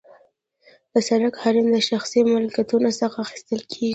د 0.91 0.93
سرک 1.07 1.35
حریم 1.43 1.67
د 1.71 1.77
شخصي 1.89 2.21
ملکیتونو 2.33 2.89
څخه 2.99 3.17
اخیستل 3.25 3.61
کیږي 3.71 3.89